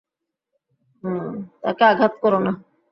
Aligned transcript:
তাকে 1.63 1.83
আঘাত 1.91 2.13
কোরো 2.21 2.39
না! 2.45 2.51